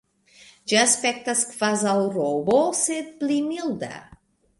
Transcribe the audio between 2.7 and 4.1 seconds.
sed pli milda.